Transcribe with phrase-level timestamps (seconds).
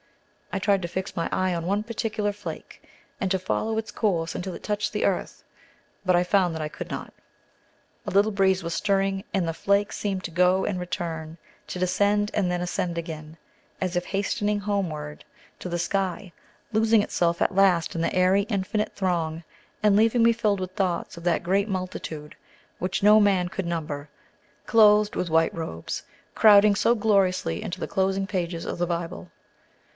[0.53, 2.83] I tried to fix my eye on one particular flake,
[3.21, 5.43] and to follow its course until it touched the earth.
[6.03, 7.13] But I found that I could not.
[8.05, 11.37] A little breeze was stirring an the flake seemed to go and return,
[11.67, 13.37] to descend and then ascend again,
[13.79, 15.23] as if hastening homeward
[15.59, 16.33] to the sky,
[16.73, 19.43] losing itself at last in the airy, infinite throng,
[19.83, 22.35] and leaving me filled with thoughts of that "great multitude,
[22.79, 24.09] which no man could number,
[24.65, 26.03] clothed with white robes,"
[26.35, 29.29] crowding so gloriously into the closing pages of the Bible.